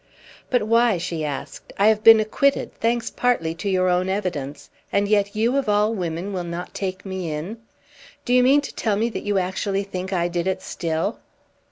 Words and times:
"But 0.49 0.63
why?" 0.63 0.97
she 0.97 1.23
asked. 1.23 1.73
"I 1.77 1.89
have 1.89 2.03
been 2.03 2.19
acquitted 2.19 2.73
thanks 2.79 3.11
partly 3.11 3.53
to 3.53 3.69
your 3.69 3.87
own 3.87 4.09
evidence 4.09 4.71
and 4.91 5.07
yet 5.07 5.35
you 5.35 5.57
of 5.57 5.69
all 5.69 5.93
women 5.93 6.33
will 6.33 6.43
not 6.43 6.73
take 6.73 7.05
me 7.05 7.31
in! 7.31 7.57
Do 8.25 8.33
you 8.33 8.41
mean 8.41 8.61
to 8.61 8.73
tell 8.73 8.95
me 8.95 9.09
that 9.11 9.21
you 9.25 9.37
actually 9.37 9.83
think 9.83 10.11
I 10.11 10.27
did 10.27 10.47
it 10.47 10.63
still?" 10.63 11.19